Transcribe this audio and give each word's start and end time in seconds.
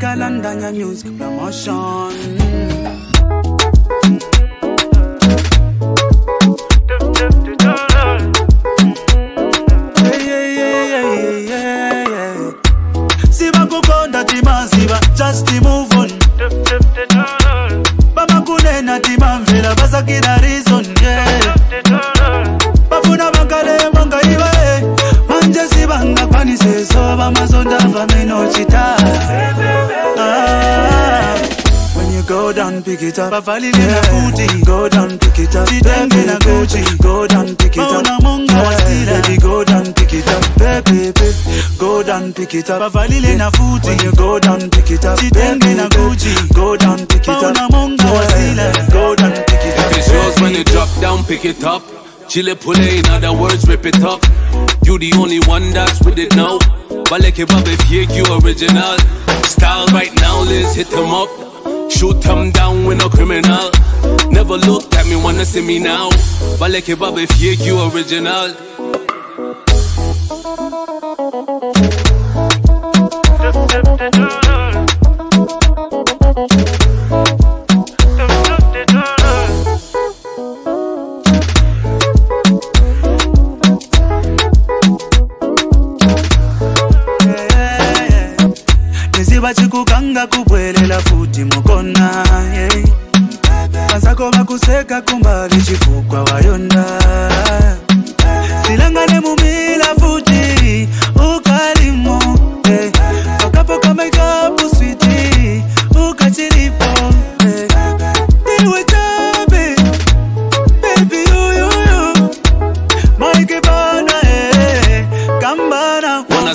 Galandanya 0.00 0.68
Music 0.72 1.08
Promotion. 1.16 2.12
Yeah, 9.10 10.20
yeah, 10.20 10.46
yeah, 10.56 11.04
yeah, 11.14 11.40
yeah, 11.50 12.08
yeah. 12.08 12.52
Siba 13.30 13.66
kukonda 13.66 14.24
timaziba, 14.24 14.98
just 15.16 15.50
move 15.62 15.92
on. 15.96 16.10
Bama 18.14 18.40
kunena 18.42 19.00
timamvela, 19.00 19.74
basakira 19.74 20.36
reason, 20.42 20.84
bamazonda 28.26 28.96
vamenochita 28.96 28.96
ah. 30.18 31.36
When 31.96 32.12
you 32.12 32.22
go 32.22 32.52
down, 32.52 32.82
pick 32.82 33.02
it 33.02 33.18
up. 33.18 33.32
Bavalile 33.32 33.86
na 33.86 34.00
futi. 34.02 34.64
Go 34.64 34.88
down, 34.88 35.18
pick 35.18 35.38
it 35.38 35.56
up. 35.56 35.68
Jitenge 35.68 36.26
na 36.26 36.38
Gucci. 36.38 36.98
Go 37.02 37.26
down, 37.26 37.56
pick 37.56 37.76
it 37.76 37.78
up. 37.80 37.90
Mauna 37.90 38.18
munga. 38.20 38.54
Baby, 39.06 39.38
go 39.40 39.64
down, 39.64 39.92
pick 39.94 40.12
it 40.14 40.28
up. 40.28 40.58
Baby, 40.58 41.12
baby. 41.12 41.62
Go 41.78 42.02
down, 42.02 42.32
pick 42.32 42.54
it 42.54 42.70
up. 42.70 42.80
Bavalile 42.82 43.36
na 43.36 43.50
futi. 43.50 43.88
When 43.88 43.98
you 44.04 44.12
go 44.12 44.38
down, 44.38 44.70
pick 44.70 44.90
it 44.90 45.04
up. 45.04 45.18
Jitenge 45.18 45.76
na 45.76 45.88
Gucci. 45.88 46.34
Go 46.54 46.76
down, 46.76 47.06
pick 47.06 47.22
it 47.22 47.28
up. 47.28 47.42
Mauna 47.42 47.68
munga 47.68 48.04
wasila. 48.04 48.92
Go 48.92 49.14
down, 49.16 49.32
pick 49.32 49.64
it 49.64 49.78
up. 49.78 49.90
If 49.90 49.98
it's 49.98 50.12
yours 50.12 50.40
when 50.40 50.54
you 50.54 50.64
drop 50.64 50.88
down, 51.00 51.24
pick 51.24 51.44
it 51.44 51.64
up. 51.64 51.82
Chile 52.28 52.54
pull 52.54 52.78
in 52.78 53.04
other 53.10 53.32
words, 53.32 53.66
rip 53.66 53.84
it 53.86 54.00
up. 54.04 54.22
You 54.84 54.98
the 54.98 55.12
only 55.18 55.40
one 55.48 55.70
that's 55.72 56.00
with 56.04 56.18
it 56.18 56.36
now. 56.36 56.58
Baleke 57.10 57.44
babe 57.44 57.76
fake 57.80 58.10
you 58.16 58.24
original. 58.38 58.96
Style 59.42 59.86
right 59.88 60.14
now, 60.20 60.42
let's 60.44 60.76
hit 60.76 60.88
them 60.90 61.10
up. 61.10 61.28
Shoot 61.90 62.22
them 62.22 62.52
down 62.52 62.84
with 62.84 62.98
no 62.98 63.08
criminal. 63.08 63.68
Never 64.30 64.56
looked 64.56 64.94
at 64.94 65.06
me, 65.06 65.16
wanna 65.16 65.44
see 65.44 65.60
me 65.60 65.80
now. 65.80 66.08
Baleke 66.60 66.94
babe 66.96 67.28
fake 67.28 67.66
you 67.66 67.80
original. 67.90 68.54
kukanga 89.80 90.26
kubwelela 90.26 91.00
futhi 91.00 91.44
mukona 91.44 92.24
hey. 92.54 92.84
vasako 93.92 94.30
vakuseka 94.30 95.02
kumbali 95.02 95.62
chifukwa 95.62 96.24
vayonda 96.24 96.84
silangane 98.66 99.20
mumila 99.20 99.94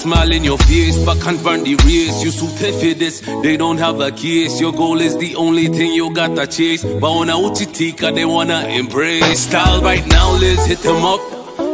smile 0.00 0.32
in 0.32 0.42
your 0.44 0.58
face, 0.58 0.96
but 1.04 1.20
can't 1.20 1.42
run 1.44 1.62
the 1.64 1.74
race. 1.84 2.22
You 2.24 2.30
so 2.30 2.46
tough 2.58 2.80
for 2.80 2.94
this, 2.94 3.20
they 3.42 3.56
don't 3.56 3.78
have 3.78 4.00
a 4.00 4.10
case. 4.10 4.60
Your 4.60 4.72
goal 4.72 5.00
is 5.00 5.16
the 5.18 5.36
only 5.36 5.66
thing 5.68 5.92
you 5.92 6.12
gotta 6.14 6.46
chase. 6.46 6.82
But 6.84 7.10
on 7.10 7.28
a 7.30 7.34
uchitika, 7.34 8.14
they 8.14 8.24
wanna 8.24 8.60
embrace. 8.68 9.40
Style 9.40 9.82
right 9.82 10.06
now, 10.06 10.32
let's 10.40 10.64
hit 10.66 10.78
them 10.80 11.04
up. 11.04 11.20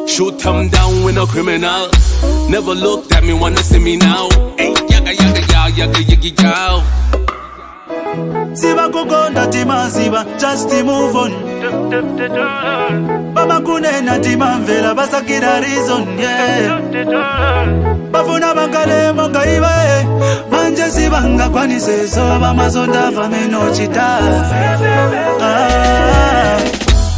Shoot 0.09 0.39
them 0.41 0.69
down 0.69 1.05
with 1.05 1.15
no 1.15 1.27
criminal. 1.27 1.89
Never 2.49 2.75
looked 2.75 3.13
at 3.13 3.25
me, 3.25 3.33
wanna 3.33 3.59
see 3.59 3.79
me 3.79 3.97
now. 3.97 4.29
Hey, 4.57 4.75
yaga 4.91 5.13
yaga 5.15 5.41
yaga 5.53 5.71
yaga 5.79 6.03
yaga 6.03 6.29
yaga. 6.29 6.83
siba 8.55 8.89
kukonda 8.89 9.47
timaziba 9.47 10.25
just 10.41 10.71
move 10.85 11.15
on 11.17 11.33
bama 13.35 13.61
kunena 13.61 14.19
timamvela 14.19 14.95
basakira 14.95 15.61
reason 15.61 16.19
yeah. 16.19 17.66
Sibangakwanise 21.81 22.09
so 22.09 22.21
bamazonda 22.41 23.11
vamenochita 23.11 24.19
ah. 25.41 26.61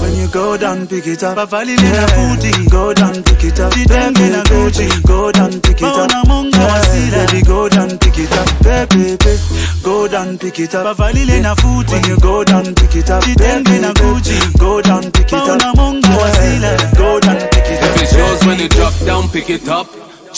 When 0.01 0.15
you 0.17 0.29
go 0.29 0.57
down, 0.57 0.87
pick 0.87 1.07
it 1.07 1.23
up. 1.25 1.37
Bavalile 1.37 1.83
na 1.91 2.07
futi. 2.07 2.71
Go 2.71 2.95
down, 2.95 3.23
pick 3.23 3.45
it 3.45 3.59
up. 3.61 3.73
Jitenge 3.73 4.31
na 4.31 4.43
Gucci. 4.45 4.89
Go 5.07 5.33
down, 5.33 5.51
pick 5.61 5.81
it 5.81 5.83
up. 5.83 5.97
Mauna 5.97 6.23
munga 6.25 6.59
wasila. 6.59 7.27
Baby, 7.27 7.43
go 7.43 7.69
down, 7.69 7.99
pick 7.99 8.19
it 8.19 8.33
up. 8.33 8.49
Baby, 8.63 9.17
baby. 9.17 9.39
Go 9.83 10.07
down, 10.09 10.39
pick 10.39 10.59
it 10.61 10.75
up. 10.75 10.85
Bavalile 10.97 11.41
na 11.43 11.55
futi. 11.57 11.93
When 11.95 12.05
you 12.05 12.17
go 12.21 12.45
down, 12.45 12.75
pick 12.75 12.95
it 12.97 13.11
up. 13.11 13.23
Jitenge 13.25 13.81
na 13.81 13.93
Gucci. 13.93 14.39
Go 14.59 14.81
down, 14.83 15.11
pick 15.11 15.27
it 15.27 15.35
up. 15.35 15.47
Mauna 15.49 15.73
munga 15.75 16.09
wasila. 16.17 16.77
Go 16.97 17.19
down, 17.21 17.37
pick 17.51 17.67
it 17.71 17.83
up. 17.83 17.97
If 17.97 18.03
it's 18.03 18.13
yours 18.17 18.45
when 18.47 18.59
you 18.61 18.69
drop 18.69 18.95
down, 19.05 19.29
pick 19.31 19.51
it 19.51 19.69
up. 19.69 19.87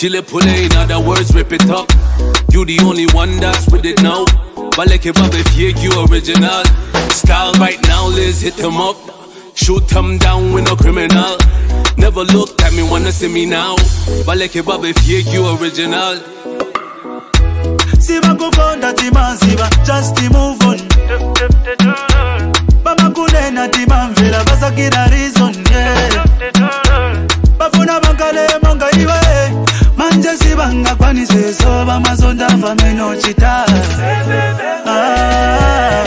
Chile 0.00 0.22
pull 0.22 0.46
in 0.46 0.72
other 0.76 0.98
words, 0.98 1.34
rip 1.34 1.52
it 1.52 1.68
up. 1.68 1.86
You 2.50 2.64
the 2.64 2.80
only 2.82 3.04
one 3.12 3.36
that's 3.36 3.70
with 3.70 3.84
it 3.84 4.02
now. 4.02 4.24
Baleke 4.72 5.12
babe 5.12 5.44
fake 5.52 5.82
you 5.84 5.92
original. 6.08 6.64
Style 7.12 7.52
right 7.60 7.76
now, 7.86 8.06
let's 8.06 8.40
hit 8.40 8.56
them 8.56 8.78
up. 8.78 8.96
Shoot 9.54 9.86
them 9.88 10.16
down 10.16 10.54
with 10.54 10.64
no 10.64 10.74
criminal. 10.74 11.36
Never 11.98 12.24
looked 12.24 12.62
at 12.62 12.72
me, 12.72 12.82
wanna 12.82 13.12
see 13.12 13.28
me 13.28 13.44
now. 13.44 13.76
Baleke 14.24 14.64
babe 14.64 14.96
fake 15.04 15.28
you 15.34 15.44
original. 15.60 16.16
siba 18.00 18.34
kukonda 18.34 18.92
timaziba 18.94 19.68
just 19.84 20.16
move 20.32 20.62
on 20.64 20.78
bama 22.82 23.10
kunena 23.10 23.68
timamvela 23.68 24.44
basakira 24.44 25.06
reason 25.10 25.39
vamenochita 33.40 34.82
ah. 34.86 36.06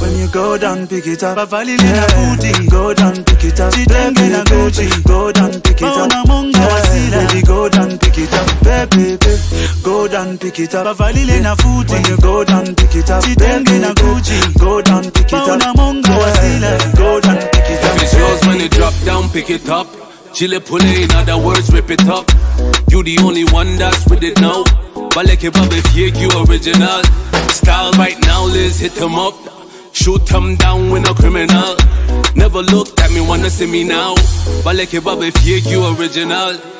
When 0.00 0.18
you 0.18 0.28
go 0.28 0.58
down, 0.58 0.86
pick 0.86 1.06
it 1.06 1.22
up. 1.22 1.36
Bavalile 1.38 1.82
na 1.82 2.06
futi. 2.12 2.68
Go 2.70 2.92
down, 2.94 3.24
pick 3.24 3.44
it 3.44 3.60
up. 3.60 3.72
Jitenge 3.72 4.28
na 4.30 4.44
Gucci. 4.44 5.04
Go 5.04 5.32
down, 5.32 5.60
pick 5.62 5.80
it 5.80 5.84
up. 5.84 5.96
Mauna 5.96 6.22
munga. 6.28 6.68
Baby, 7.10 7.42
go 7.46 7.68
down, 7.68 7.98
pick 7.98 8.18
it 8.18 8.32
up. 8.34 8.46
Baby, 8.62 9.16
baby. 9.16 9.66
Go 9.82 10.06
down, 10.08 10.38
pick 10.38 10.58
it 10.60 10.74
up. 10.74 10.86
Bavalile 10.86 11.40
na 11.42 11.54
futi. 11.56 11.92
When 11.92 12.04
you 12.04 12.16
go 12.18 12.44
down, 12.44 12.74
pick 12.74 12.94
it 12.94 13.10
up. 13.10 13.22
Jitenge 13.24 13.80
na 13.80 13.94
Gucci. 13.94 14.58
Go 14.58 14.82
down, 14.82 15.10
pick 15.10 15.32
it 15.32 15.34
up. 15.34 15.46
Mauna 15.48 15.72
munga. 15.74 16.96
Go 16.96 17.20
down, 17.20 17.38
pick 17.38 17.70
it 17.70 17.84
up. 17.84 17.96
If 17.96 18.02
it's 18.02 18.14
yours 18.14 18.46
when 18.46 18.60
you 18.60 18.68
drop 18.68 18.94
down, 19.04 19.28
pick 19.30 19.50
it 19.50 19.68
up. 19.70 19.86
Chile 20.34 20.60
pull 20.60 20.82
in 20.84 21.10
other 21.12 21.38
words, 21.38 21.72
rip 21.72 21.90
it 21.90 22.06
up. 22.08 22.28
You 22.90 23.02
the 23.02 23.16
only 23.24 23.44
one 23.44 23.76
that's 23.78 24.06
with 24.06 24.22
it 24.22 24.38
now. 24.40 24.64
Baleke 25.16 25.50
babe 25.50 25.72
if 25.72 25.96
you 26.20 26.28
original. 26.44 27.02
Style 27.48 27.90
right 27.92 28.18
now, 28.26 28.44
let's 28.44 28.80
hit 28.80 28.92
them 28.96 29.14
up. 29.14 29.32
Shoot 29.92 30.26
them 30.26 30.56
down 30.56 30.90
with 30.90 31.04
no 31.04 31.14
criminal. 31.14 31.74
Never 32.34 32.60
looked 32.60 33.00
at 33.00 33.10
me, 33.10 33.22
wanna 33.22 33.48
see 33.48 33.66
me 33.66 33.82
now. 33.82 34.14
Baleke 34.62 35.02
babe 35.02 35.32
if 35.42 35.66
you 35.66 35.86
original. 35.96 36.75